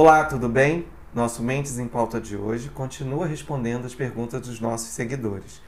Olá, 0.00 0.24
tudo 0.26 0.48
bem? 0.48 0.86
Nosso 1.12 1.42
Mentes 1.42 1.76
em 1.76 1.88
Pauta 1.88 2.20
de 2.20 2.36
hoje 2.36 2.68
continua 2.68 3.26
respondendo 3.26 3.84
as 3.84 3.96
perguntas 3.96 4.42
dos 4.42 4.60
nossos 4.60 4.90
seguidores. 4.90 5.60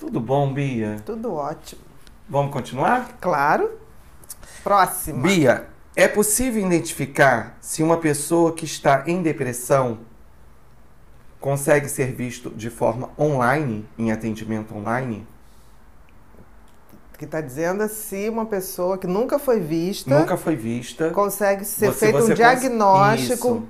Tudo 0.00 0.18
bom, 0.18 0.52
Bia? 0.52 1.00
Tudo 1.06 1.32
ótimo. 1.32 1.82
Vamos 2.28 2.52
continuar? 2.52 3.16
Claro. 3.20 3.70
Próxima. 4.64 5.22
Bia, 5.22 5.68
é 5.94 6.08
possível 6.08 6.66
identificar 6.66 7.56
se 7.60 7.80
uma 7.80 7.98
pessoa 7.98 8.52
que 8.52 8.64
está 8.64 9.04
em 9.06 9.22
depressão 9.22 10.00
consegue 11.38 11.88
ser 11.88 12.12
visto 12.12 12.50
de 12.50 12.70
forma 12.70 13.10
online, 13.16 13.88
em 13.96 14.10
atendimento 14.10 14.74
online? 14.74 15.24
Que 17.18 17.24
está 17.24 17.40
dizendo 17.40 17.82
é 17.82 17.88
se 17.88 18.28
uma 18.28 18.46
pessoa 18.46 18.96
que 18.96 19.06
nunca 19.08 19.40
foi 19.40 19.58
vista. 19.58 20.16
Nunca 20.16 20.36
foi 20.36 20.54
vista. 20.54 21.10
Consegue 21.10 21.64
ser 21.64 21.86
você, 21.86 22.06
feito 22.06 22.20
você 22.20 22.32
um 22.32 22.34
diagnóstico. 22.34 23.64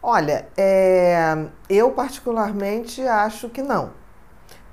Olha, 0.00 0.46
é, 0.56 1.46
eu 1.68 1.90
particularmente 1.90 3.02
acho 3.02 3.48
que 3.48 3.62
não. 3.62 3.90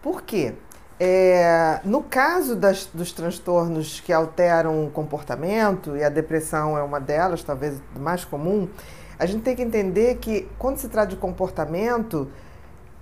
Por 0.04 0.22
quê? 0.22 0.54
É, 1.00 1.82
no 1.84 2.04
caso 2.04 2.56
das, 2.56 2.86
dos 2.94 3.12
transtornos 3.12 4.00
que 4.00 4.14
alteram 4.14 4.86
o 4.86 4.92
comportamento, 4.92 5.98
e 5.98 6.04
a 6.04 6.10
depressão 6.10 6.78
é 6.78 6.84
uma 6.84 7.02
delas, 7.02 7.42
talvez 7.42 7.82
mais 8.00 8.24
comum, 8.24 8.70
a 9.18 9.26
gente 9.26 9.42
tem 9.42 9.56
que 9.56 9.64
entender 9.64 10.18
que 10.18 10.48
quando 10.60 10.78
se 10.78 10.88
trata 10.88 11.08
de 11.08 11.16
comportamento, 11.16 12.30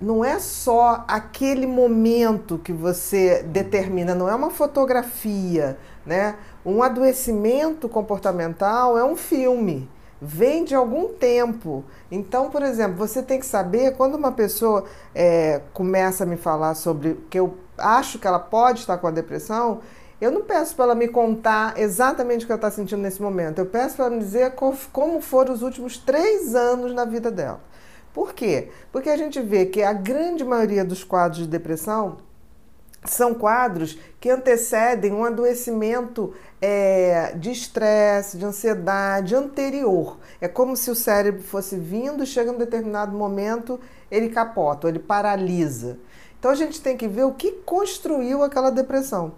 não 0.00 0.24
é 0.24 0.38
só 0.38 1.04
aquele 1.06 1.66
momento 1.66 2.58
que 2.58 2.72
você 2.72 3.42
determina, 3.42 4.14
não 4.14 4.28
é 4.28 4.34
uma 4.34 4.50
fotografia, 4.50 5.78
né? 6.04 6.36
Um 6.64 6.82
adoecimento 6.82 7.88
comportamental 7.88 8.98
é 8.98 9.04
um 9.04 9.16
filme, 9.16 9.88
vem 10.20 10.64
de 10.64 10.74
algum 10.74 11.08
tempo. 11.08 11.84
Então, 12.10 12.50
por 12.50 12.62
exemplo, 12.62 12.96
você 12.96 13.22
tem 13.22 13.38
que 13.38 13.46
saber 13.46 13.96
quando 13.96 14.16
uma 14.16 14.32
pessoa 14.32 14.84
é, 15.14 15.60
começa 15.72 16.24
a 16.24 16.26
me 16.26 16.36
falar 16.36 16.74
sobre 16.74 17.14
que 17.30 17.38
eu 17.38 17.54
acho 17.78 18.18
que 18.18 18.26
ela 18.26 18.38
pode 18.38 18.80
estar 18.80 18.98
com 18.98 19.06
a 19.06 19.10
depressão, 19.10 19.80
eu 20.20 20.30
não 20.30 20.42
peço 20.42 20.74
para 20.74 20.86
ela 20.86 20.94
me 20.94 21.08
contar 21.08 21.78
exatamente 21.78 22.44
o 22.44 22.46
que 22.46 22.52
ela 22.52 22.58
está 22.58 22.70
sentindo 22.70 23.02
nesse 23.02 23.20
momento. 23.20 23.58
Eu 23.58 23.66
peço 23.66 23.96
para 23.96 24.06
ela 24.06 24.14
me 24.14 24.20
dizer 24.20 24.54
como 24.92 25.20
foram 25.20 25.52
os 25.52 25.62
últimos 25.62 25.98
três 25.98 26.54
anos 26.54 26.94
na 26.94 27.04
vida 27.04 27.30
dela. 27.30 27.60
Por 28.14 28.32
quê? 28.32 28.68
Porque 28.92 29.10
a 29.10 29.16
gente 29.16 29.40
vê 29.40 29.66
que 29.66 29.82
a 29.82 29.92
grande 29.92 30.44
maioria 30.44 30.84
dos 30.84 31.02
quadros 31.02 31.42
de 31.42 31.48
depressão 31.48 32.18
são 33.04 33.34
quadros 33.34 33.98
que 34.20 34.30
antecedem 34.30 35.12
um 35.12 35.24
adoecimento 35.24 36.32
é, 36.62 37.34
de 37.36 37.50
estresse, 37.50 38.38
de 38.38 38.44
ansiedade 38.44 39.34
anterior. 39.34 40.18
É 40.40 40.46
como 40.46 40.76
se 40.76 40.90
o 40.90 40.94
cérebro 40.94 41.42
fosse 41.42 41.76
vindo 41.76 42.24
chega 42.24 42.52
um 42.52 42.56
determinado 42.56 43.16
momento, 43.16 43.80
ele 44.08 44.28
capota, 44.28 44.88
ele 44.88 45.00
paralisa. 45.00 45.98
Então 46.38 46.52
a 46.52 46.54
gente 46.54 46.80
tem 46.80 46.96
que 46.96 47.08
ver 47.08 47.24
o 47.24 47.34
que 47.34 47.50
construiu 47.50 48.44
aquela 48.44 48.70
depressão, 48.70 49.32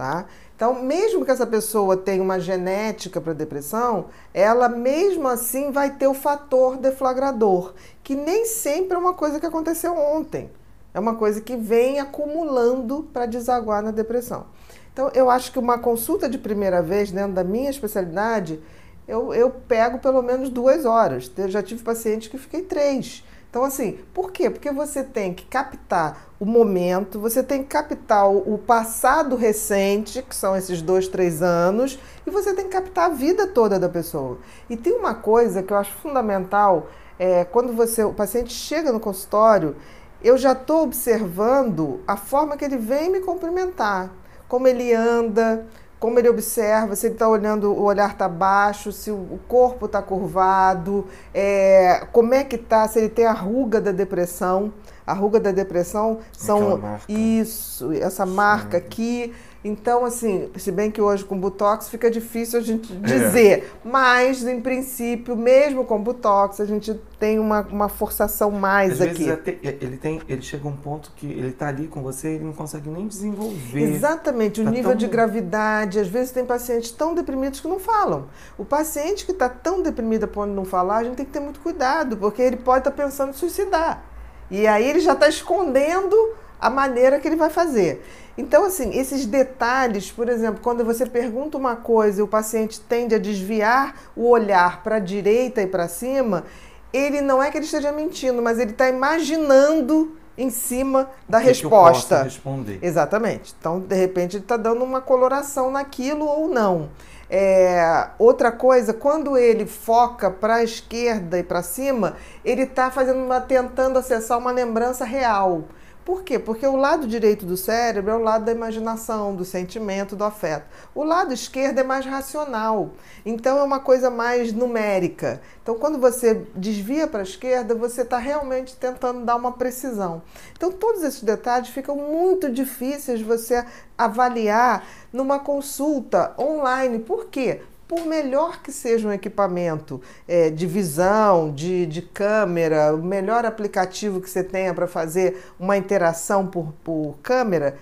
tá? 0.00 0.24
Então, 0.56 0.82
mesmo 0.82 1.26
que 1.26 1.30
essa 1.30 1.46
pessoa 1.46 1.94
tenha 1.94 2.22
uma 2.22 2.40
genética 2.40 3.20
para 3.20 3.34
depressão, 3.34 4.06
ela 4.32 4.66
mesmo 4.66 5.28
assim 5.28 5.70
vai 5.70 5.90
ter 5.90 6.06
o 6.06 6.14
fator 6.14 6.78
deflagrador, 6.78 7.74
que 8.02 8.14
nem 8.14 8.46
sempre 8.46 8.96
é 8.96 8.98
uma 8.98 9.12
coisa 9.12 9.38
que 9.38 9.44
aconteceu 9.44 9.94
ontem. 9.94 10.50
É 10.94 10.98
uma 10.98 11.16
coisa 11.16 11.42
que 11.42 11.54
vem 11.54 12.00
acumulando 12.00 13.10
para 13.12 13.26
desaguar 13.26 13.82
na 13.82 13.90
depressão. 13.90 14.46
Então, 14.90 15.10
eu 15.12 15.28
acho 15.28 15.52
que 15.52 15.58
uma 15.58 15.78
consulta 15.78 16.30
de 16.30 16.38
primeira 16.38 16.80
vez, 16.80 17.12
dentro 17.12 17.32
da 17.32 17.44
minha 17.44 17.68
especialidade, 17.68 18.58
eu, 19.06 19.34
eu 19.34 19.50
pego 19.50 19.98
pelo 19.98 20.22
menos 20.22 20.48
duas 20.48 20.86
horas. 20.86 21.30
Eu 21.36 21.50
já 21.50 21.62
tive 21.62 21.82
pacientes 21.82 22.28
que 22.28 22.38
fiquei 22.38 22.62
três. 22.62 23.22
Então, 23.50 23.64
assim, 23.64 23.98
por 24.14 24.30
quê? 24.30 24.48
Porque 24.48 24.70
você 24.70 25.02
tem 25.02 25.34
que 25.34 25.44
captar 25.44 26.28
o 26.38 26.46
momento, 26.46 27.18
você 27.18 27.42
tem 27.42 27.64
que 27.64 27.68
captar 27.68 28.30
o 28.30 28.56
passado 28.56 29.34
recente, 29.34 30.22
que 30.22 30.36
são 30.36 30.56
esses 30.56 30.80
dois, 30.80 31.08
três 31.08 31.42
anos, 31.42 31.98
e 32.24 32.30
você 32.30 32.54
tem 32.54 32.66
que 32.66 32.70
captar 32.70 33.06
a 33.06 33.14
vida 33.14 33.48
toda 33.48 33.76
da 33.76 33.88
pessoa. 33.88 34.38
E 34.68 34.76
tem 34.76 34.92
uma 34.92 35.14
coisa 35.14 35.64
que 35.64 35.72
eu 35.72 35.76
acho 35.76 35.92
fundamental, 35.94 36.86
é, 37.18 37.44
quando 37.44 37.72
você, 37.72 38.04
o 38.04 38.14
paciente 38.14 38.52
chega 38.52 38.92
no 38.92 39.00
consultório, 39.00 39.74
eu 40.22 40.38
já 40.38 40.52
estou 40.52 40.84
observando 40.84 42.00
a 42.06 42.16
forma 42.16 42.56
que 42.56 42.64
ele 42.64 42.76
vem 42.76 43.10
me 43.10 43.18
cumprimentar, 43.18 44.12
como 44.46 44.68
ele 44.68 44.94
anda, 44.94 45.66
como 46.00 46.18
ele 46.18 46.30
observa, 46.30 46.96
se 46.96 47.06
ele 47.06 47.14
está 47.14 47.28
olhando, 47.28 47.70
o 47.70 47.82
olhar 47.82 48.12
está 48.12 48.26
baixo, 48.26 48.90
se 48.90 49.10
o 49.10 49.38
corpo 49.46 49.84
está 49.84 50.00
curvado, 50.00 51.06
é, 51.34 52.06
como 52.10 52.32
é 52.32 52.42
que 52.42 52.56
está, 52.56 52.88
se 52.88 52.98
ele 52.98 53.10
tem 53.10 53.26
a 53.26 53.32
ruga 53.32 53.80
da 53.80 53.92
depressão. 53.92 54.72
A 55.06 55.12
ruga 55.12 55.40
da 55.40 55.50
depressão 55.50 56.20
são 56.32 56.80
isso, 57.08 57.92
essa 57.92 58.24
marca 58.24 58.76
aqui 58.78 59.34
então, 59.62 60.06
assim, 60.06 60.50
se 60.56 60.72
bem 60.72 60.90
que 60.90 61.02
hoje 61.02 61.22
com 61.22 61.38
Botox 61.38 61.90
fica 61.90 62.10
difícil 62.10 62.58
a 62.58 62.62
gente 62.62 62.94
dizer, 62.96 63.58
é. 63.58 63.64
mas 63.84 64.46
em 64.46 64.58
princípio, 64.58 65.36
mesmo 65.36 65.84
com 65.84 66.02
Botox, 66.02 66.60
a 66.60 66.64
gente 66.64 66.98
tem 67.18 67.38
uma, 67.38 67.60
uma 67.60 67.88
forçação 67.90 68.50
mais 68.50 68.92
Às 68.92 69.02
aqui. 69.02 69.24
Vezes 69.24 69.58
ele, 69.82 69.98
tem, 69.98 70.22
ele 70.26 70.40
chega 70.40 70.66
a 70.66 70.70
um 70.70 70.76
ponto 70.76 71.12
que 71.14 71.26
ele 71.26 71.48
está 71.48 71.68
ali 71.68 71.88
com 71.88 72.02
você 72.02 72.32
e 72.32 72.34
ele 72.36 72.44
não 72.44 72.54
consegue 72.54 72.88
nem 72.88 73.06
desenvolver. 73.06 73.82
Exatamente, 73.82 74.62
o 74.62 74.64
tá 74.64 74.70
nível 74.70 74.92
tão... 74.92 74.98
de 74.98 75.06
gravidade. 75.06 75.98
Às 75.98 76.08
vezes 76.08 76.30
tem 76.30 76.46
pacientes 76.46 76.90
tão 76.90 77.14
deprimidos 77.14 77.60
que 77.60 77.68
não 77.68 77.78
falam. 77.78 78.28
O 78.56 78.64
paciente 78.64 79.26
que 79.26 79.32
está 79.32 79.50
tão 79.50 79.82
deprimido 79.82 80.24
a 80.24 80.28
ponto 80.28 80.48
de 80.48 80.56
não 80.56 80.64
falar, 80.64 80.98
a 80.98 81.04
gente 81.04 81.16
tem 81.16 81.26
que 81.26 81.32
ter 81.32 81.40
muito 81.40 81.60
cuidado, 81.60 82.16
porque 82.16 82.40
ele 82.40 82.56
pode 82.56 82.78
estar 82.78 82.92
tá 82.92 82.96
pensando 82.96 83.30
em 83.30 83.34
suicidar. 83.34 84.02
E 84.50 84.66
aí 84.66 84.88
ele 84.88 85.00
já 85.00 85.12
está 85.12 85.28
escondendo 85.28 86.16
a 86.60 86.68
maneira 86.68 87.18
que 87.18 87.26
ele 87.26 87.36
vai 87.36 87.50
fazer. 87.50 88.04
Então, 88.36 88.64
assim, 88.64 88.98
esses 88.98 89.26
detalhes, 89.26 90.10
por 90.10 90.28
exemplo, 90.28 90.60
quando 90.62 90.84
você 90.84 91.06
pergunta 91.06 91.58
uma 91.58 91.76
coisa 91.76 92.20
e 92.20 92.22
o 92.22 92.28
paciente 92.28 92.80
tende 92.80 93.14
a 93.14 93.18
desviar 93.18 93.94
o 94.16 94.28
olhar 94.28 94.82
para 94.82 94.96
a 94.96 95.00
direita 95.00 95.62
e 95.62 95.66
para 95.66 95.88
cima, 95.88 96.44
ele 96.92 97.20
não 97.20 97.42
é 97.42 97.50
que 97.50 97.58
ele 97.58 97.64
esteja 97.64 97.92
mentindo, 97.92 98.40
mas 98.42 98.58
ele 98.58 98.72
está 98.72 98.88
imaginando 98.88 100.16
em 100.36 100.48
cima 100.48 101.10
da 101.28 101.38
que 101.40 101.46
resposta. 101.48 102.18
Que 102.18 102.24
responder. 102.24 102.78
Exatamente. 102.80 103.54
Então, 103.58 103.80
de 103.80 103.94
repente, 103.94 104.36
ele 104.36 104.44
está 104.44 104.56
dando 104.56 104.82
uma 104.82 105.00
coloração 105.00 105.70
naquilo 105.70 106.26
ou 106.26 106.48
não. 106.48 106.88
É, 107.28 108.08
outra 108.18 108.50
coisa, 108.50 108.92
quando 108.92 109.36
ele 109.36 109.66
foca 109.66 110.30
para 110.30 110.56
a 110.56 110.64
esquerda 110.64 111.38
e 111.38 111.42
para 111.42 111.62
cima, 111.62 112.16
ele 112.44 112.62
está 112.62 112.90
fazendo 112.90 113.22
uma, 113.22 113.40
tentando 113.40 113.98
acessar 113.98 114.38
uma 114.38 114.50
lembrança 114.50 115.04
real. 115.04 115.64
Por 116.10 116.24
quê? 116.24 116.40
Porque 116.40 116.66
o 116.66 116.74
lado 116.74 117.06
direito 117.06 117.46
do 117.46 117.56
cérebro 117.56 118.10
é 118.10 118.16
o 118.16 118.20
lado 118.20 118.44
da 118.44 118.50
imaginação, 118.50 119.36
do 119.36 119.44
sentimento, 119.44 120.16
do 120.16 120.24
afeto. 120.24 120.66
O 120.92 121.04
lado 121.04 121.32
esquerdo 121.32 121.78
é 121.78 121.84
mais 121.84 122.04
racional. 122.04 122.90
Então 123.24 123.56
é 123.58 123.62
uma 123.62 123.78
coisa 123.78 124.10
mais 124.10 124.52
numérica. 124.52 125.40
Então 125.62 125.76
quando 125.76 126.00
você 126.00 126.48
desvia 126.56 127.06
para 127.06 127.20
a 127.20 127.22
esquerda, 127.22 127.76
você 127.76 128.02
está 128.02 128.18
realmente 128.18 128.74
tentando 128.74 129.24
dar 129.24 129.36
uma 129.36 129.52
precisão. 129.52 130.20
Então 130.52 130.72
todos 130.72 131.04
esses 131.04 131.22
detalhes 131.22 131.68
ficam 131.68 131.94
muito 131.94 132.50
difíceis 132.50 133.22
você 133.22 133.64
avaliar 133.96 134.84
numa 135.12 135.38
consulta 135.38 136.34
online. 136.36 136.98
Por 136.98 137.26
quê? 137.26 137.60
Por 137.90 138.06
melhor 138.06 138.62
que 138.62 138.70
seja 138.70 139.08
um 139.08 139.12
equipamento 139.12 140.00
é, 140.28 140.48
de 140.48 140.64
visão, 140.64 141.52
de, 141.52 141.86
de 141.86 142.00
câmera, 142.00 142.94
o 142.94 143.02
melhor 143.02 143.44
aplicativo 143.44 144.20
que 144.20 144.30
você 144.30 144.44
tenha 144.44 144.72
para 144.72 144.86
fazer 144.86 145.42
uma 145.58 145.76
interação 145.76 146.46
por, 146.46 146.72
por 146.84 147.18
câmera, 147.20 147.76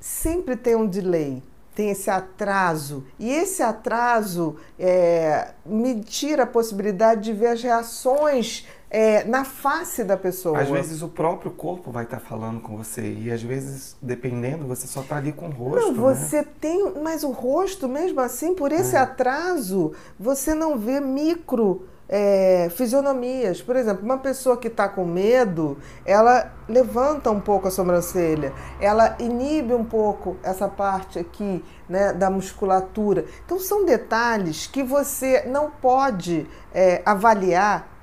sempre 0.00 0.56
tem 0.56 0.74
um 0.74 0.86
delay, 0.86 1.42
tem 1.74 1.90
esse 1.90 2.08
atraso. 2.08 3.04
E 3.18 3.30
esse 3.30 3.62
atraso 3.62 4.56
é, 4.78 5.48
me 5.62 6.00
tira 6.00 6.44
a 6.44 6.46
possibilidade 6.46 7.20
de 7.20 7.34
ver 7.34 7.48
as 7.48 7.62
reações 7.62 8.66
é, 8.90 9.24
na 9.24 9.44
face 9.44 10.02
da 10.02 10.16
pessoa. 10.16 10.60
Às 10.60 10.68
vezes 10.68 11.02
o 11.02 11.08
próprio 11.08 11.50
corpo 11.50 11.90
vai 11.90 12.04
estar 12.04 12.18
tá 12.18 12.22
falando 12.22 12.60
com 12.60 12.76
você 12.76 13.12
e 13.12 13.30
às 13.30 13.42
vezes, 13.42 13.96
dependendo, 14.00 14.66
você 14.66 14.86
só 14.86 15.00
está 15.00 15.16
ali 15.16 15.32
com 15.32 15.48
o 15.48 15.50
rosto. 15.50 15.92
Não, 15.92 15.94
você 15.94 16.38
né? 16.38 16.48
tem, 16.60 16.92
mas 17.02 17.22
o 17.22 17.30
rosto, 17.30 17.88
mesmo 17.88 18.20
assim, 18.20 18.54
por 18.54 18.72
esse 18.72 18.96
é. 18.96 18.98
atraso, 18.98 19.92
você 20.18 20.54
não 20.54 20.78
vê 20.78 21.00
micro 21.00 21.86
é, 22.08 22.70
fisionomias. 22.70 23.60
Por 23.60 23.76
exemplo, 23.76 24.02
uma 24.02 24.16
pessoa 24.16 24.56
que 24.56 24.68
está 24.68 24.88
com 24.88 25.04
medo, 25.04 25.76
ela 26.06 26.50
levanta 26.66 27.30
um 27.30 27.40
pouco 27.40 27.68
a 27.68 27.70
sobrancelha, 27.70 28.54
ela 28.80 29.14
inibe 29.18 29.74
um 29.74 29.84
pouco 29.84 30.38
essa 30.42 30.66
parte 30.66 31.18
aqui 31.18 31.62
né, 31.86 32.14
da 32.14 32.30
musculatura. 32.30 33.26
Então, 33.44 33.58
são 33.58 33.84
detalhes 33.84 34.66
que 34.66 34.82
você 34.82 35.42
não 35.46 35.70
pode 35.70 36.46
é, 36.72 37.02
avaliar 37.04 37.97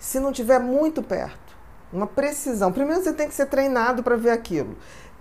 se 0.00 0.18
não 0.18 0.32
tiver 0.32 0.58
muito 0.58 1.02
perto. 1.02 1.38
Uma 1.92 2.06
precisão. 2.06 2.72
Primeiro, 2.72 3.02
você 3.02 3.12
tem 3.12 3.28
que 3.28 3.34
ser 3.34 3.46
treinado 3.46 4.02
para 4.02 4.16
ver 4.16 4.30
aquilo. 4.30 4.76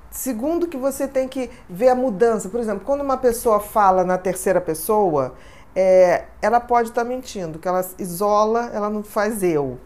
Segundo, 0.09 0.67
que 0.67 0.77
você 0.77 1.07
tem 1.07 1.27
que 1.27 1.51
ver 1.69 1.89
a 1.89 1.95
mudança. 1.95 2.49
Por 2.49 2.59
exemplo, 2.59 2.83
quando 2.83 3.01
uma 3.01 3.17
pessoa 3.17 3.59
fala 3.59 4.03
na 4.03 4.17
terceira 4.17 4.61
pessoa, 4.61 5.35
é, 5.75 6.25
ela 6.41 6.59
pode 6.59 6.89
estar 6.89 7.03
tá 7.03 7.07
mentindo, 7.07 7.59
que 7.59 7.67
ela 7.67 7.85
isola, 7.99 8.71
ela 8.73 8.89
não 8.89 9.03
faz 9.03 9.43
eu. 9.43 9.77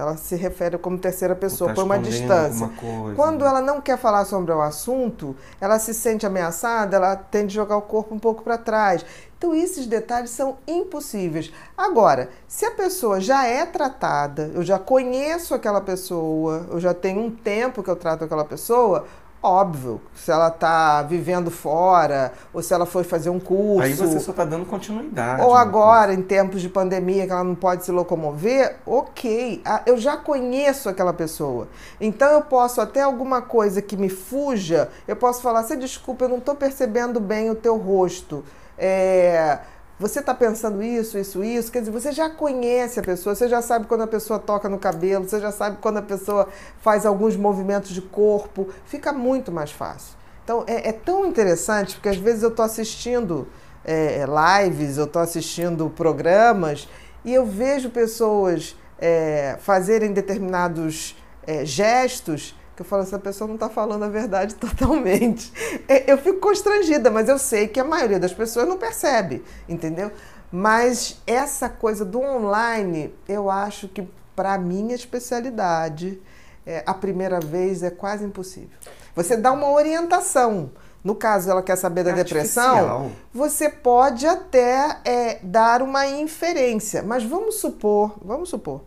Ela 0.00 0.16
se 0.16 0.34
refere 0.34 0.78
como 0.78 0.96
terceira 0.96 1.36
pessoa, 1.36 1.68
tá 1.68 1.74
por 1.74 1.84
uma 1.84 1.98
distância. 1.98 2.70
Quando 3.14 3.44
ela 3.44 3.60
não 3.60 3.80
quer 3.82 3.98
falar 3.98 4.24
sobre 4.24 4.50
o 4.50 4.62
assunto, 4.62 5.36
ela 5.60 5.78
se 5.78 5.92
sente 5.92 6.24
ameaçada, 6.24 6.96
ela 6.96 7.14
tende 7.16 7.58
a 7.58 7.62
jogar 7.62 7.76
o 7.76 7.82
corpo 7.82 8.14
um 8.14 8.18
pouco 8.18 8.42
para 8.42 8.56
trás. 8.56 9.04
Então, 9.36 9.54
esses 9.54 9.86
detalhes 9.86 10.30
são 10.30 10.58
impossíveis. 10.66 11.52
Agora, 11.76 12.28
se 12.46 12.64
a 12.66 12.70
pessoa 12.70 13.20
já 13.20 13.46
é 13.46 13.64
tratada, 13.64 14.50
eu 14.54 14.62
já 14.62 14.78
conheço 14.78 15.54
aquela 15.54 15.80
pessoa, 15.80 16.66
eu 16.70 16.80
já 16.80 16.92
tenho 16.92 17.20
um 17.20 17.30
tempo 17.30 17.82
que 17.82 17.88
eu 17.88 17.96
trato 17.96 18.24
aquela 18.24 18.44
pessoa, 18.44 19.06
Óbvio, 19.42 20.02
se 20.14 20.30
ela 20.30 20.48
está 20.48 21.02
vivendo 21.02 21.50
fora, 21.50 22.30
ou 22.52 22.62
se 22.62 22.74
ela 22.74 22.84
foi 22.84 23.04
fazer 23.04 23.30
um 23.30 23.40
curso. 23.40 23.82
Aí 23.82 23.94
você 23.94 24.20
só 24.20 24.32
está 24.32 24.44
dando 24.44 24.66
continuidade. 24.66 25.40
Ou 25.42 25.54
agora, 25.54 26.12
em 26.12 26.20
tempos 26.20 26.60
de 26.60 26.68
pandemia, 26.68 27.26
que 27.26 27.32
ela 27.32 27.42
não 27.42 27.54
pode 27.54 27.84
se 27.84 27.90
locomover, 27.90 28.76
ok. 28.84 29.62
Ah, 29.64 29.80
eu 29.86 29.96
já 29.96 30.18
conheço 30.18 30.90
aquela 30.90 31.14
pessoa. 31.14 31.68
Então 31.98 32.30
eu 32.32 32.42
posso, 32.42 32.82
até 32.82 33.00
alguma 33.00 33.40
coisa 33.40 33.80
que 33.80 33.96
me 33.96 34.10
fuja, 34.10 34.90
eu 35.08 35.16
posso 35.16 35.40
falar: 35.40 35.62
você 35.62 35.74
desculpa, 35.74 36.26
eu 36.26 36.28
não 36.28 36.38
estou 36.38 36.54
percebendo 36.54 37.18
bem 37.18 37.48
o 37.48 37.54
teu 37.54 37.78
rosto. 37.78 38.44
É 38.76 39.58
você 40.00 40.20
está 40.20 40.32
pensando 40.32 40.82
isso, 40.82 41.18
isso, 41.18 41.44
isso. 41.44 41.70
Quer 41.70 41.80
dizer, 41.80 41.90
você 41.90 42.10
já 42.10 42.30
conhece 42.30 42.98
a 42.98 43.02
pessoa, 43.02 43.34
você 43.34 43.46
já 43.46 43.60
sabe 43.60 43.86
quando 43.86 44.00
a 44.00 44.06
pessoa 44.06 44.38
toca 44.38 44.66
no 44.66 44.78
cabelo, 44.78 45.28
você 45.28 45.38
já 45.38 45.52
sabe 45.52 45.76
quando 45.78 45.98
a 45.98 46.02
pessoa 46.02 46.48
faz 46.78 47.04
alguns 47.04 47.36
movimentos 47.36 47.90
de 47.90 48.00
corpo. 48.00 48.68
Fica 48.86 49.12
muito 49.12 49.52
mais 49.52 49.70
fácil. 49.70 50.16
Então, 50.42 50.64
é, 50.66 50.88
é 50.88 50.92
tão 50.92 51.26
interessante, 51.26 51.96
porque 51.96 52.08
às 52.08 52.16
vezes 52.16 52.42
eu 52.42 52.48
estou 52.48 52.64
assistindo 52.64 53.46
é, 53.84 54.24
lives, 54.64 54.96
eu 54.96 55.04
estou 55.04 55.20
assistindo 55.20 55.90
programas 55.90 56.88
e 57.22 57.34
eu 57.34 57.44
vejo 57.44 57.90
pessoas 57.90 58.74
é, 58.98 59.58
fazerem 59.60 60.14
determinados 60.14 61.14
é, 61.46 61.62
gestos 61.66 62.58
eu 62.80 62.84
falo, 62.84 63.02
essa 63.02 63.18
pessoa 63.18 63.46
não 63.46 63.56
está 63.56 63.68
falando 63.68 64.04
a 64.04 64.08
verdade 64.08 64.54
totalmente. 64.56 65.52
É, 65.86 66.10
eu 66.10 66.16
fico 66.16 66.40
constrangida, 66.40 67.10
mas 67.10 67.28
eu 67.28 67.38
sei 67.38 67.68
que 67.68 67.78
a 67.78 67.84
maioria 67.84 68.18
das 68.18 68.32
pessoas 68.32 68.66
não 68.66 68.78
percebe, 68.78 69.44
entendeu? 69.68 70.10
Mas 70.50 71.20
essa 71.26 71.68
coisa 71.68 72.04
do 72.04 72.20
online, 72.20 73.14
eu 73.28 73.50
acho 73.50 73.86
que 73.86 74.08
para 74.34 74.56
minha 74.56 74.94
especialidade, 74.94 76.20
é, 76.66 76.82
a 76.86 76.94
primeira 76.94 77.38
vez 77.38 77.82
é 77.82 77.90
quase 77.90 78.24
impossível. 78.24 78.70
Você 79.14 79.36
dá 79.36 79.52
uma 79.52 79.70
orientação. 79.70 80.70
No 81.02 81.14
caso, 81.14 81.50
ela 81.50 81.62
quer 81.62 81.76
saber 81.76 82.04
da 82.04 82.10
é 82.10 82.14
depressão, 82.14 83.10
você 83.32 83.70
pode 83.70 84.26
até 84.26 84.98
é, 85.02 85.38
dar 85.42 85.80
uma 85.80 86.06
inferência. 86.06 87.02
Mas 87.02 87.24
vamos 87.24 87.56
supor, 87.56 88.18
vamos 88.22 88.50
supor 88.50 88.82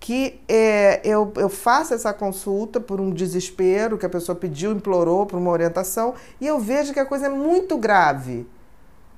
que 0.00 0.40
é, 0.48 1.00
eu, 1.04 1.32
eu 1.36 1.48
faço 1.48 1.92
essa 1.92 2.12
consulta 2.12 2.80
por 2.80 3.00
um 3.00 3.10
desespero 3.10 3.98
que 3.98 4.06
a 4.06 4.08
pessoa 4.08 4.36
pediu, 4.36 4.72
implorou 4.72 5.26
por 5.26 5.38
uma 5.38 5.50
orientação, 5.50 6.14
e 6.40 6.46
eu 6.46 6.58
vejo 6.58 6.92
que 6.92 7.00
a 7.00 7.06
coisa 7.06 7.26
é 7.26 7.28
muito 7.28 7.76
grave. 7.76 8.46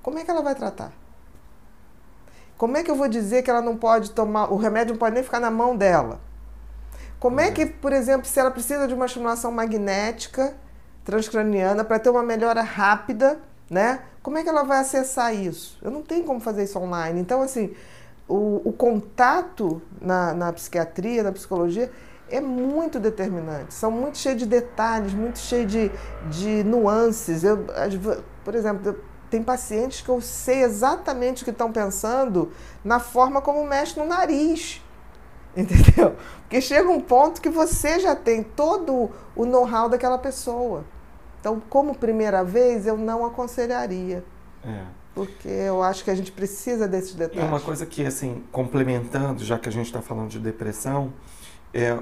Como 0.02 0.18
é 0.18 0.24
que 0.24 0.30
ela 0.30 0.42
vai 0.42 0.54
tratar? 0.54 0.92
Como 2.56 2.76
é 2.76 2.82
que 2.82 2.90
eu 2.90 2.96
vou 2.96 3.08
dizer 3.08 3.42
que 3.42 3.50
ela 3.50 3.62
não 3.62 3.76
pode 3.76 4.10
tomar, 4.10 4.52
o 4.52 4.56
remédio 4.56 4.94
não 4.94 4.98
pode 4.98 5.14
nem 5.14 5.24
ficar 5.24 5.40
na 5.40 5.50
mão 5.50 5.76
dela? 5.76 6.20
Como 7.18 7.38
é 7.40 7.50
que, 7.50 7.66
por 7.66 7.92
exemplo, 7.92 8.26
se 8.26 8.40
ela 8.40 8.50
precisa 8.50 8.88
de 8.88 8.94
uma 8.94 9.06
estimulação 9.06 9.52
magnética 9.52 10.56
transcraniana 11.04 11.84
para 11.84 11.98
ter 11.98 12.08
uma 12.08 12.22
melhora 12.22 12.62
rápida, 12.62 13.38
né? 13.68 14.00
Como 14.22 14.38
é 14.38 14.42
que 14.42 14.48
ela 14.48 14.62
vai 14.62 14.78
acessar 14.78 15.34
isso? 15.34 15.78
Eu 15.82 15.90
não 15.90 16.02
tenho 16.02 16.24
como 16.24 16.40
fazer 16.40 16.64
isso 16.64 16.78
online. 16.78 17.20
Então, 17.20 17.42
assim, 17.42 17.74
o, 18.30 18.62
o 18.64 18.72
contato 18.72 19.82
na, 20.00 20.32
na 20.32 20.52
psiquiatria, 20.52 21.22
na 21.22 21.32
psicologia, 21.32 21.90
é 22.28 22.40
muito 22.40 23.00
determinante. 23.00 23.74
São 23.74 23.90
muito 23.90 24.16
cheios 24.18 24.38
de 24.38 24.46
detalhes, 24.46 25.12
muito 25.12 25.40
cheios 25.40 25.70
de, 25.70 25.90
de 26.30 26.62
nuances. 26.62 27.42
Eu, 27.42 27.66
por 28.44 28.54
exemplo, 28.54 28.96
tem 29.28 29.42
pacientes 29.42 30.00
que 30.00 30.08
eu 30.08 30.20
sei 30.20 30.62
exatamente 30.62 31.42
o 31.42 31.44
que 31.44 31.50
estão 31.50 31.72
pensando 31.72 32.52
na 32.84 33.00
forma 33.00 33.42
como 33.42 33.66
mexe 33.66 33.98
no 33.98 34.06
nariz. 34.06 34.80
Entendeu? 35.56 36.14
Porque 36.42 36.60
chega 36.60 36.88
um 36.88 37.00
ponto 37.00 37.40
que 37.40 37.50
você 37.50 37.98
já 37.98 38.14
tem 38.14 38.44
todo 38.44 39.10
o 39.34 39.44
know-how 39.44 39.88
daquela 39.88 40.16
pessoa. 40.16 40.84
Então, 41.40 41.60
como 41.68 41.96
primeira 41.96 42.44
vez, 42.44 42.86
eu 42.86 42.96
não 42.96 43.26
aconselharia. 43.26 44.24
É 44.62 44.99
porque 45.20 45.48
eu 45.48 45.82
acho 45.82 46.02
que 46.02 46.10
a 46.10 46.14
gente 46.14 46.32
precisa 46.32 46.88
desses 46.88 47.14
detalhes. 47.14 47.44
E 47.44 47.46
uma 47.46 47.60
coisa 47.60 47.84
que, 47.84 48.06
assim, 48.06 48.42
complementando, 48.50 49.44
já 49.44 49.58
que 49.58 49.68
a 49.68 49.72
gente 49.72 49.84
está 49.84 50.00
falando 50.00 50.30
de 50.30 50.38
depressão, 50.38 51.12
é, 51.74 51.98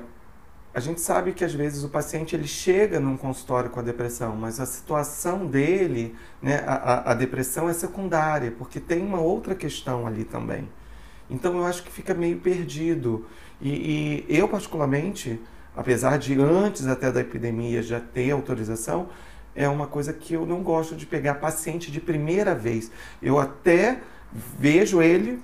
a 0.73 0.79
gente 0.79 1.01
sabe 1.01 1.33
que 1.33 1.45
às 1.45 1.53
vezes 1.53 1.83
o 1.83 1.89
paciente 1.89 2.37
ele 2.37 2.47
chega 2.47 3.01
num 3.01 3.17
consultório 3.17 3.71
com 3.71 3.81
a 3.81 3.83
depressão, 3.83 4.37
mas 4.37 4.61
a 4.61 4.67
situação 4.67 5.47
dele, 5.47 6.15
né, 6.41 6.63
a, 6.65 7.11
a 7.11 7.15
depressão 7.15 7.69
é 7.69 7.73
secundária, 7.73 8.53
porque 8.53 8.79
tem 8.79 9.03
uma 9.03 9.19
outra 9.19 9.53
questão 9.53 10.07
ali 10.07 10.23
também. 10.23 10.69
Então 11.29 11.57
eu 11.57 11.67
acho 11.67 11.83
que 11.83 11.91
fica 11.91 12.15
meio 12.15 12.39
perdido. 12.39 13.27
E, 13.61 14.25
e 14.29 14.39
eu, 14.39 14.47
particularmente, 14.47 15.41
apesar 15.77 16.19
de 16.19 16.41
antes 16.41 16.87
até 16.87 17.11
da 17.11 17.21
epidemia 17.21 17.83
já 17.83 17.99
ter 17.99 18.31
autorização, 18.31 19.09
é 19.55 19.69
uma 19.69 19.87
coisa 19.87 20.13
que 20.13 20.35
eu 20.35 20.47
não 20.47 20.63
gosto 20.63 20.95
de 20.95 21.07
pegar 21.07 21.35
paciente 21.35 21.91
de 21.91 22.01
primeira 22.01 22.55
vez. 22.55 22.91
Eu 23.21 23.39
até 23.39 24.01
vejo 24.33 25.03
ele 25.03 25.43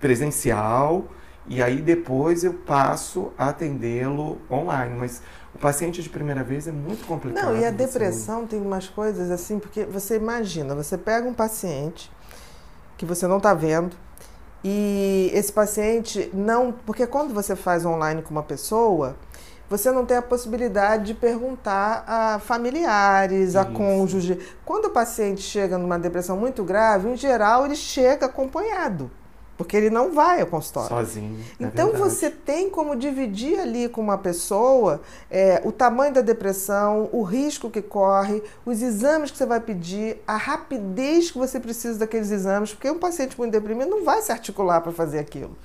presencial 0.00 1.06
e 1.46 1.62
aí 1.62 1.82
depois 1.82 2.44
eu 2.44 2.54
passo 2.54 3.32
a 3.36 3.48
atendê-lo 3.48 4.38
online, 4.50 4.96
mas 4.96 5.22
o 5.54 5.58
paciente 5.58 6.02
de 6.02 6.08
primeira 6.08 6.42
vez 6.42 6.66
é 6.66 6.72
muito 6.72 7.06
complicado. 7.06 7.44
Não, 7.44 7.56
e 7.56 7.64
a 7.64 7.70
depressão 7.70 8.46
tem 8.46 8.60
umas 8.60 8.88
coisas 8.88 9.30
assim, 9.30 9.58
porque 9.58 9.84
você 9.84 10.16
imagina, 10.16 10.74
você 10.74 10.96
pega 10.96 11.28
um 11.28 11.34
paciente 11.34 12.10
que 12.96 13.04
você 13.04 13.26
não 13.26 13.38
está 13.38 13.52
vendo, 13.52 13.96
e 14.64 15.30
esse 15.34 15.52
paciente 15.52 16.30
não. 16.32 16.72
Porque 16.72 17.06
quando 17.06 17.34
você 17.34 17.56
faz 17.56 17.84
online 17.84 18.22
com 18.22 18.30
uma 18.30 18.42
pessoa, 18.42 19.16
você 19.72 19.90
não 19.90 20.04
tem 20.04 20.18
a 20.18 20.22
possibilidade 20.22 21.06
de 21.06 21.14
perguntar 21.14 22.04
a 22.06 22.38
familiares, 22.38 23.50
Isso. 23.50 23.58
a 23.58 23.64
cônjuge. 23.64 24.38
Quando 24.66 24.84
o 24.84 24.90
paciente 24.90 25.40
chega 25.40 25.78
numa 25.78 25.98
depressão 25.98 26.36
muito 26.36 26.62
grave, 26.62 27.08
em 27.08 27.16
geral 27.16 27.64
ele 27.64 27.74
chega 27.74 28.26
acompanhado. 28.26 29.10
Porque 29.56 29.74
ele 29.74 29.88
não 29.88 30.12
vai 30.12 30.42
ao 30.42 30.46
consultório. 30.46 30.90
Sozinho. 30.90 31.38
É 31.58 31.64
então 31.64 31.88
é 31.88 31.92
você 31.92 32.28
tem 32.28 32.68
como 32.68 32.94
dividir 32.94 33.58
ali 33.58 33.88
com 33.88 34.02
uma 34.02 34.18
pessoa 34.18 35.00
é, 35.30 35.62
o 35.64 35.72
tamanho 35.72 36.12
da 36.12 36.20
depressão, 36.20 37.08
o 37.10 37.22
risco 37.22 37.70
que 37.70 37.80
corre, 37.80 38.42
os 38.66 38.82
exames 38.82 39.30
que 39.30 39.38
você 39.38 39.46
vai 39.46 39.60
pedir, 39.60 40.18
a 40.26 40.36
rapidez 40.36 41.30
que 41.30 41.38
você 41.38 41.58
precisa 41.58 41.98
daqueles 41.98 42.30
exames, 42.30 42.74
porque 42.74 42.90
um 42.90 42.98
paciente 42.98 43.38
muito 43.38 43.52
deprimido 43.52 43.88
não 43.88 44.04
vai 44.04 44.20
se 44.20 44.32
articular 44.32 44.82
para 44.82 44.92
fazer 44.92 45.18
aquilo. 45.18 45.56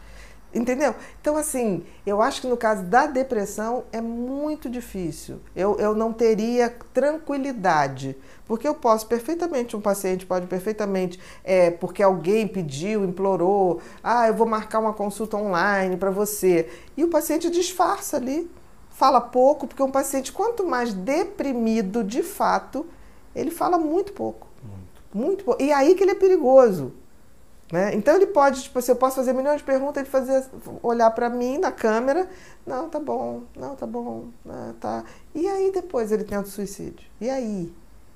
Entendeu? 0.57 0.95
Então, 1.21 1.37
assim, 1.37 1.83
eu 2.05 2.19
acho 2.19 2.41
que 2.41 2.47
no 2.47 2.57
caso 2.57 2.83
da 2.83 3.05
depressão 3.05 3.83
é 3.91 4.01
muito 4.01 4.67
difícil. 4.69 5.39
Eu, 5.55 5.77
eu 5.77 5.95
não 5.95 6.11
teria 6.11 6.75
tranquilidade. 6.91 8.17
Porque 8.45 8.67
eu 8.67 8.73
posso 8.73 9.05
perfeitamente, 9.05 9.75
um 9.75 9.81
paciente 9.81 10.25
pode 10.25 10.47
perfeitamente, 10.47 11.19
é, 11.43 11.69
porque 11.69 12.01
alguém 12.01 12.47
pediu, 12.47 13.03
implorou, 13.03 13.81
ah, 14.03 14.27
eu 14.27 14.33
vou 14.33 14.47
marcar 14.47 14.79
uma 14.79 14.93
consulta 14.93 15.37
online 15.37 15.95
para 15.97 16.09
você. 16.09 16.69
E 16.95 17.03
o 17.03 17.09
paciente 17.09 17.49
disfarça 17.51 18.17
ali, 18.17 18.49
fala 18.89 19.21
pouco, 19.21 19.67
porque 19.67 19.83
um 19.83 19.91
paciente, 19.91 20.31
quanto 20.31 20.65
mais 20.65 20.93
deprimido 20.93 22.03
de 22.03 22.23
fato, 22.23 22.85
ele 23.35 23.51
fala 23.51 23.77
muito 23.77 24.13
pouco. 24.13 24.47
Muito. 24.63 25.27
Muito 25.27 25.43
pouco. 25.43 25.61
E 25.61 25.71
aí 25.71 25.93
que 25.93 26.03
ele 26.03 26.11
é 26.11 26.15
perigoso. 26.15 26.93
Né? 27.71 27.93
Então 27.95 28.15
ele 28.15 28.27
pode, 28.27 28.63
tipo 28.63 28.79
assim, 28.79 28.91
eu 28.91 28.95
posso 28.95 29.17
fazer 29.17 29.33
milhões 29.33 29.57
de 29.57 29.63
perguntas, 29.63 29.97
ele 29.97 30.09
fazer, 30.09 30.45
olhar 30.81 31.11
para 31.11 31.29
mim 31.29 31.57
na 31.57 31.71
câmera, 31.71 32.29
não, 32.65 32.89
tá 32.89 32.99
bom, 32.99 33.43
não, 33.55 33.75
tá 33.75 33.85
bom, 33.85 34.27
não, 34.45 34.73
tá. 34.73 35.03
E 35.35 35.47
aí 35.47 35.71
depois 35.71 36.11
ele 36.11 36.23
tenta 36.23 36.43
o 36.43 36.51
suicídio. 36.51 37.05
E 37.19 37.29
aí? 37.29 37.73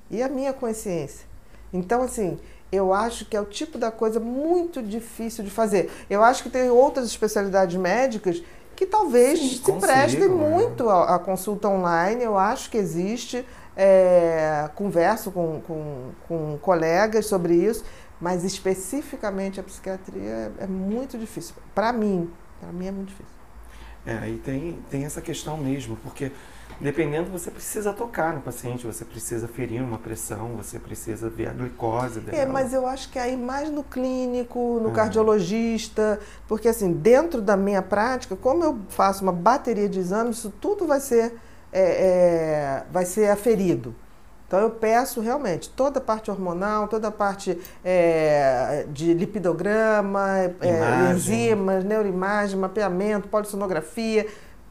E 0.10 0.24
a 0.24 0.30
minha 0.30 0.54
consciência? 0.54 1.26
Então, 1.74 2.02
assim, 2.02 2.40
eu 2.72 2.94
acho 2.94 3.26
que 3.26 3.36
é 3.36 3.42
o 3.42 3.46
tipo 3.46 3.78
da 3.78 3.92
coisa 3.92 4.20
muito 4.20 4.82
difícil 4.82 5.44
de 5.44 5.50
fazer. 5.50 5.92
Eu 6.10 6.24
acho 6.24 6.44
que 6.44 6.50
tem 6.50 6.70
outras 6.70 7.06
especialidades 7.06 7.76
médicas 7.76 8.42
que 8.76 8.86
talvez 8.86 9.40
Sim, 9.40 9.62
se 9.64 9.74
prestem 9.74 10.28
né? 10.28 10.28
muito 10.28 10.90
à, 10.90 11.20
consulta 11.20 11.68
online. 11.68 12.24
Eu 12.24 12.38
acho 12.38 12.70
que 12.70 12.78
existe. 12.78 13.46
É, 13.76 14.70
converso 14.76 15.32
com, 15.32 15.62
com, 15.62 16.12
com 16.28 16.58
colegas 16.62 17.26
sobre 17.26 17.56
isso 17.56 17.86
mas 18.22 18.44
especificamente 18.44 19.60
a 19.60 19.64
psiquiatria 19.64 20.22
é, 20.22 20.52
é 20.60 20.68
muito 20.68 21.18
difícil. 21.18 21.56
Para 21.74 21.92
mim, 21.92 22.30
para 22.60 22.72
mim 22.72 22.86
é 22.86 22.92
muito 22.92 23.10
difícil. 23.10 23.34
É, 24.06 24.18
aí 24.18 24.38
tem, 24.38 24.80
tem 24.90 25.06
essa 25.06 25.22
questão 25.22 25.58
mesmo, 25.58 25.96
porque 25.98 26.32
dependendo, 26.80 27.30
você 27.32 27.52
precisa 27.52 27.94
tocar 27.94 28.34
no 28.34 28.42
paciente, 28.42 28.86
você 28.86 29.06
precisa 29.06 29.48
ferir 29.48 29.84
uma 29.84 29.98
pressão, 29.98 30.56
você 30.56 30.80
precisa 30.80 31.30
ver 31.30 31.50
a 31.50 31.54
glicose 31.54 32.20
dela. 32.20 32.38
É, 32.38 32.46
mas 32.46 32.74
eu 32.74 32.88
acho 32.88 33.12
que 33.12 33.20
aí 33.20 33.36
mais 33.36 33.70
no 33.70 33.84
clínico, 33.84 34.80
no 34.82 34.92
cardiologista, 34.92 36.20
porque 36.48 36.68
assim, 36.68 36.92
dentro 36.94 37.42
da 37.42 37.58
minha 37.58 37.82
prática, 37.82 38.36
como 38.36 38.64
eu 38.64 38.80
faço 38.90 39.24
uma 39.24 39.34
bateria 39.34 39.90
de 39.90 40.00
exames, 40.00 40.38
isso 40.38 40.54
tudo 40.62 40.88
vai 40.88 41.00
ser, 41.00 41.36
é, 41.72 41.82
é, 41.82 42.84
vai 42.92 43.06
ser 43.06 43.30
aferido. 43.30 43.96
Então 44.48 44.60
eu 44.60 44.70
peço 44.70 45.22
realmente 45.22 45.70
toda 45.70 46.00
a 46.00 46.02
parte 46.02 46.30
hormonal, 46.30 46.90
toda 46.90 47.08
a 47.08 47.12
parte 47.12 47.58
é, 47.86 48.86
de 48.90 49.14
lipidograma, 49.14 50.28
é, 50.60 51.14
enzimas, 51.14 51.86
neuroimagem, 51.86 52.60
mapeamento, 52.60 53.30
polissonografia, 53.30 54.28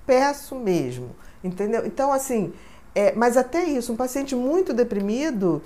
peço 0.07 0.55
mesmo, 0.55 1.17
entendeu? 1.43 1.87
Então 1.87 2.13
assim, 2.13 2.53
é, 2.95 3.15
mas 3.15 3.39
até 3.39 3.65
isso, 3.65 3.91
um 3.91 3.97
paciente 3.97 4.35
muito 4.35 4.75
deprimido 4.75 5.63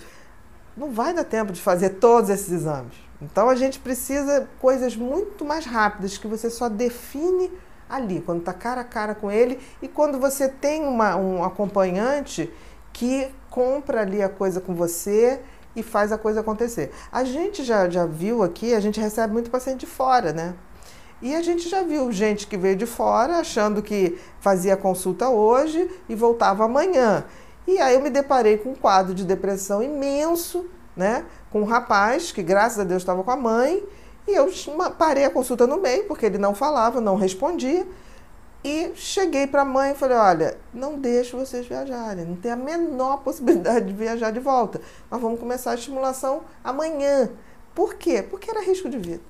não 0.76 0.92
vai 0.92 1.12
dar 1.12 1.24
tempo 1.24 1.52
de 1.52 1.60
fazer 1.60 1.90
todos 1.90 2.30
esses 2.30 2.52
exames. 2.52 2.94
Então 3.20 3.48
a 3.48 3.56
gente 3.56 3.80
precisa 3.80 4.48
coisas 4.60 4.96
muito 4.96 5.44
mais 5.44 5.64
rápidas 5.66 6.18
que 6.18 6.28
você 6.28 6.50
só 6.50 6.68
define 6.68 7.50
ali, 7.88 8.20
quando 8.20 8.40
está 8.40 8.52
cara 8.52 8.80
a 8.80 8.84
cara 8.84 9.14
com 9.14 9.30
ele 9.30 9.58
e 9.80 9.88
quando 9.88 10.18
você 10.18 10.48
tem 10.48 10.84
uma, 10.84 11.16
um 11.16 11.44
acompanhante 11.44 12.52
que 12.92 13.28
compra 13.50 14.00
ali 14.00 14.22
a 14.22 14.28
coisa 14.28 14.60
com 14.60 14.74
você 14.74 15.40
e 15.76 15.82
faz 15.82 16.12
a 16.12 16.18
coisa 16.18 16.40
acontecer. 16.40 16.92
A 17.10 17.24
gente 17.24 17.64
já, 17.64 17.88
já 17.88 18.06
viu 18.06 18.42
aqui, 18.42 18.74
a 18.74 18.80
gente 18.80 19.00
recebe 19.00 19.32
muito 19.32 19.50
paciente 19.50 19.80
de 19.80 19.86
fora, 19.86 20.32
né? 20.32 20.54
E 21.20 21.34
a 21.34 21.42
gente 21.42 21.68
já 21.68 21.82
viu 21.82 22.10
gente 22.12 22.46
que 22.46 22.56
veio 22.56 22.76
de 22.76 22.86
fora 22.86 23.38
achando 23.38 23.82
que 23.82 24.18
fazia 24.40 24.76
consulta 24.76 25.28
hoje 25.28 25.90
e 26.08 26.14
voltava 26.14 26.64
amanhã. 26.64 27.24
E 27.66 27.78
aí 27.78 27.94
eu 27.94 28.00
me 28.00 28.10
deparei 28.10 28.58
com 28.58 28.70
um 28.70 28.74
quadro 28.74 29.14
de 29.14 29.24
depressão 29.24 29.82
imenso, 29.82 30.66
né? 30.94 31.24
Com 31.50 31.62
um 31.62 31.64
rapaz 31.64 32.30
que, 32.30 32.42
graças 32.42 32.78
a 32.78 32.84
Deus, 32.84 33.02
estava 33.02 33.22
com 33.24 33.30
a 33.30 33.36
mãe. 33.36 33.82
E 34.26 34.32
eu 34.32 34.48
parei 34.98 35.24
a 35.24 35.30
consulta 35.30 35.66
no 35.66 35.80
meio, 35.80 36.06
porque 36.06 36.26
ele 36.26 36.38
não 36.38 36.54
falava, 36.54 37.00
não 37.00 37.16
respondia. 37.16 37.86
E 38.64 38.92
cheguei 38.94 39.46
para 39.46 39.60
a 39.60 39.64
mãe 39.64 39.92
e 39.92 39.94
falei: 39.94 40.16
olha, 40.16 40.56
não 40.72 40.98
deixo 40.98 41.36
vocês 41.36 41.66
viajarem, 41.66 42.24
não 42.24 42.36
tem 42.36 42.50
a 42.50 42.56
menor 42.56 43.18
possibilidade 43.24 43.86
de 43.86 43.92
viajar 43.92 44.30
de 44.30 44.40
volta. 44.40 44.80
Nós 45.10 45.20
vamos 45.20 45.38
começar 45.38 45.72
a 45.72 45.74
estimulação 45.74 46.42
amanhã. 46.62 47.30
Por 47.74 47.94
quê? 47.94 48.22
Porque 48.22 48.50
era 48.50 48.62
risco 48.62 48.88
de 48.88 48.96
vida. 48.96 49.20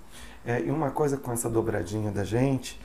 É, 0.46 0.60
e 0.60 0.70
uma 0.70 0.90
coisa 0.90 1.16
com 1.16 1.32
essa 1.32 1.48
dobradinha 1.50 2.12
da 2.12 2.22
gente, 2.22 2.80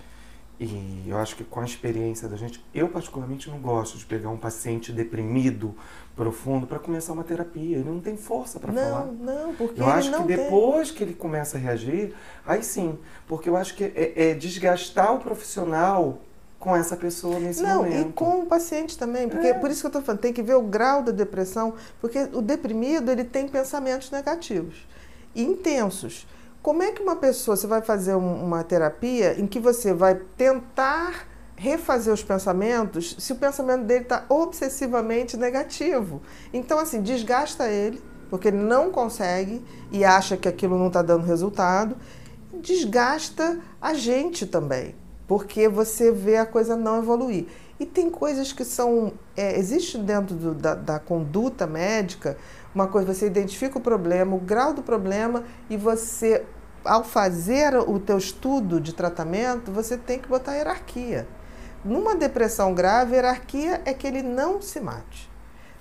e 0.60 1.06
eu 1.08 1.18
acho 1.18 1.38
que 1.38 1.44
com 1.44 1.62
a 1.62 1.66
experiência 1.66 2.28
da 2.28 2.36
gente, 2.36 2.64
eu 2.74 2.90
particularmente 2.90 3.50
não 3.50 3.60
gosto 3.60 3.98
de 3.98 4.06
pegar 4.06 4.30
um 4.30 4.38
paciente 4.38 4.92
deprimido, 4.92 5.74
profundo, 6.18 6.68
para 6.68 6.78
começar 6.78 7.14
uma 7.14 7.24
terapia. 7.24 7.78
Ele 7.78 7.90
não 7.90 8.02
tem 8.02 8.18
força 8.18 8.60
para 8.60 8.74
falar. 8.74 9.06
Não, 9.06 9.14
não, 9.14 9.56
porque 9.56 9.80
eu 9.80 9.88
acho 9.88 10.12
que 10.12 10.24
depois 10.24 10.90
tem. 10.90 10.98
que 10.98 11.04
ele 11.06 11.14
começa 11.14 11.58
a 11.58 11.62
reagir, 11.62 12.14
aí 12.46 12.62
sim, 12.62 13.00
porque 13.26 13.48
eu 13.48 13.56
acho 13.56 13.74
que 13.74 13.86
é, 13.86 14.32
é 14.32 14.34
desgastar 14.34 15.16
o 15.16 15.20
profissional 15.20 16.20
com 16.60 16.76
essa 16.76 16.98
pessoa 16.98 17.40
nesse 17.40 17.64
não, 17.64 17.84
momento. 17.84 17.96
Não, 17.96 18.10
e 18.10 18.14
com 18.14 18.42
o 18.42 18.46
paciente 18.46 18.98
também, 18.98 19.30
porque 19.30 19.48
é. 19.48 19.54
por 19.54 19.72
isso 19.72 19.80
que 19.80 19.86
eu 19.86 19.90
estou 19.90 20.02
falando, 20.02 20.20
tem 20.20 20.34
que 20.34 20.44
ver 20.44 20.56
o 20.56 20.62
grau 20.62 21.02
da 21.02 21.14
depressão, 21.14 21.74
porque 22.02 22.20
o 22.34 22.42
deprimido 22.42 23.10
ele 23.10 23.24
tem 23.24 23.48
pensamentos 23.48 24.12
negativos 24.12 24.86
e 25.34 25.42
intensos. 25.42 26.28
Como 26.62 26.84
é 26.84 26.92
que 26.92 27.02
uma 27.02 27.16
pessoa, 27.16 27.56
você 27.56 27.68
vai 27.68 27.82
fazer 27.82 28.16
uma 28.16 28.64
terapia 28.64 29.40
em 29.40 29.48
que 29.48 29.60
você 29.60 29.94
vai 29.94 30.16
tentar 30.16 31.28
refazer 31.56 32.14
os 32.14 32.24
pensamentos 32.24 33.16
se 33.18 33.34
o 33.34 33.36
pensamento 33.36 33.84
dele 33.84 34.04
está 34.04 34.26
obsessivamente 34.28 35.38
negativo? 35.38 36.22
Então, 36.54 36.78
assim, 36.78 37.02
desgasta 37.02 37.68
ele, 37.70 38.02
porque 38.30 38.50
ele 38.50 38.58
não 38.58 38.92
consegue 38.92 39.64
e 39.92 40.04
acha 40.04 40.36
que 40.36 40.48
aquilo 40.48 40.78
não 40.78 40.88
está 40.88 41.02
dando 41.02 41.26
resultado, 41.26 41.96
desgasta 42.54 43.60
a 43.82 43.94
gente 43.94 44.46
também 44.46 44.96
porque 45.30 45.70
você 45.70 46.12
vê 46.12 46.38
a 46.38 46.46
coisa 46.46 46.76
não 46.76 46.98
evoluir. 46.98 47.46
E 47.80 47.86
tem 47.86 48.10
coisas 48.10 48.52
que 48.52 48.66
são. 48.66 49.14
É, 49.38 49.60
existe 49.60 50.00
dentro 50.00 50.36
do, 50.36 50.56
da, 50.56 50.74
da 50.74 51.00
conduta 51.00 51.68
médica 51.68 52.36
uma 52.74 52.88
coisa, 52.88 53.14
você 53.14 53.26
identifica 53.26 53.78
o 53.78 53.82
problema, 53.82 54.36
o 54.36 54.40
grau 54.40 54.74
do 54.74 54.84
problema, 54.84 55.44
e 55.70 55.78
você, 55.78 56.46
ao 56.86 57.04
fazer 57.04 57.76
o 57.76 58.00
teu 58.00 58.18
estudo 58.18 58.80
de 58.80 58.94
tratamento, 58.94 59.72
você 59.72 59.98
tem 59.98 60.20
que 60.20 60.28
botar 60.28 60.56
hierarquia. 60.56 61.28
Numa 61.84 62.16
depressão 62.16 62.74
grave, 62.74 63.16
hierarquia 63.16 63.82
é 63.86 63.94
que 63.94 64.06
ele 64.06 64.22
não 64.22 64.62
se 64.62 64.80
mate. 64.80 65.30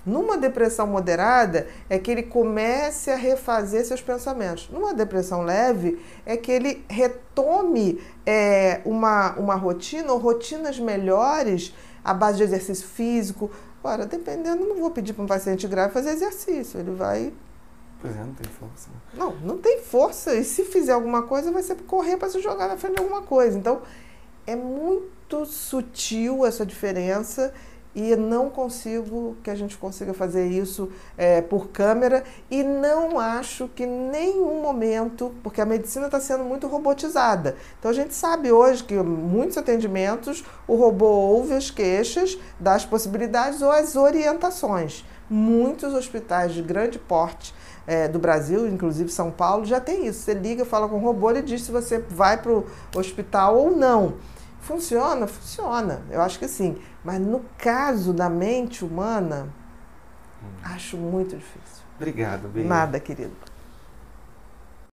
Numa 0.05 0.37
depressão 0.37 0.87
moderada, 0.87 1.67
é 1.89 1.99
que 1.99 2.09
ele 2.09 2.23
comece 2.23 3.11
a 3.11 3.15
refazer 3.15 3.85
seus 3.85 4.01
pensamentos. 4.01 4.69
Numa 4.71 4.93
depressão 4.93 5.43
leve, 5.43 6.03
é 6.25 6.37
que 6.37 6.51
ele 6.51 6.85
retome 6.89 8.01
é, 8.25 8.81
uma, 8.85 9.33
uma 9.33 9.55
rotina 9.55 10.11
ou 10.13 10.17
rotinas 10.17 10.79
melhores 10.79 11.75
à 12.03 12.13
base 12.13 12.37
de 12.37 12.43
exercício 12.43 12.87
físico. 12.87 13.51
Agora, 13.83 14.05
dependendo, 14.05 14.65
não 14.65 14.75
vou 14.77 14.91
pedir 14.91 15.13
para 15.13 15.23
um 15.23 15.27
paciente 15.27 15.67
grave 15.67 15.93
fazer 15.93 16.11
exercício. 16.11 16.79
Ele 16.79 16.91
vai. 16.91 17.33
Pois 18.01 18.15
é, 18.15 18.19
não 18.19 18.33
tem 18.33 18.51
força. 18.51 18.89
Né? 18.89 18.95
Não, 19.13 19.35
não 19.37 19.57
tem 19.57 19.81
força. 19.81 20.35
E 20.35 20.43
se 20.43 20.63
fizer 20.65 20.93
alguma 20.93 21.23
coisa, 21.23 21.51
vai 21.51 21.63
ser 21.63 21.75
correr 21.75 22.17
para 22.17 22.29
se 22.29 22.41
jogar 22.41 22.67
na 22.67 22.77
frente 22.77 22.95
de 22.95 23.01
alguma 23.01 23.21
coisa. 23.21 23.57
Então, 23.57 23.81
é 24.45 24.55
muito 24.55 25.45
sutil 25.45 26.45
essa 26.45 26.65
diferença 26.65 27.53
e 27.99 28.15
não 28.15 28.49
consigo 28.49 29.35
que 29.43 29.49
a 29.49 29.55
gente 29.55 29.77
consiga 29.77 30.13
fazer 30.13 30.47
isso 30.47 30.89
é, 31.17 31.41
por 31.41 31.67
câmera 31.67 32.23
e 32.49 32.63
não 32.63 33.19
acho 33.19 33.67
que 33.67 33.85
nenhum 33.85 34.61
momento, 34.61 35.33
porque 35.43 35.59
a 35.59 35.65
medicina 35.65 36.05
está 36.05 36.19
sendo 36.19 36.45
muito 36.45 36.65
robotizada. 36.67 37.57
Então 37.77 37.91
a 37.91 37.93
gente 37.93 38.13
sabe 38.13 38.51
hoje 38.53 38.85
que 38.85 38.95
muitos 38.95 39.57
atendimentos 39.57 40.45
o 40.65 40.75
robô 40.75 41.07
ouve 41.07 41.53
as 41.53 41.69
queixas, 41.69 42.37
dá 42.57 42.75
as 42.75 42.85
possibilidades 42.85 43.61
ou 43.61 43.69
as 43.69 43.97
orientações. 43.97 45.03
Muitos 45.29 45.93
hospitais 45.93 46.53
de 46.53 46.61
grande 46.61 46.97
porte 46.97 47.53
é, 47.85 48.07
do 48.07 48.17
Brasil, 48.17 48.65
inclusive 48.65 49.11
São 49.11 49.29
Paulo, 49.29 49.65
já 49.65 49.81
tem 49.81 50.07
isso. 50.07 50.21
Você 50.21 50.33
liga, 50.33 50.63
fala 50.63 50.87
com 50.87 50.95
o 50.95 50.99
robô, 50.99 51.31
ele 51.31 51.41
diz 51.41 51.63
se 51.63 51.71
você 51.71 51.99
vai 52.09 52.41
para 52.41 52.51
o 52.51 52.65
hospital 52.95 53.57
ou 53.57 53.75
não. 53.75 54.13
Funciona? 54.61 55.25
Funciona. 55.25 56.01
Eu 56.11 56.21
acho 56.21 56.37
que 56.37 56.47
sim. 56.47 56.77
Mas 57.03 57.19
no 57.19 57.45
caso 57.57 58.13
da 58.13 58.29
mente 58.29 58.83
humana, 58.83 59.47
hum. 60.43 60.47
acho 60.63 60.97
muito 60.97 61.35
difícil. 61.35 61.83
Obrigado, 61.95 62.47
Bia. 62.47 62.63
Nada, 62.63 62.99
querido. 62.99 63.48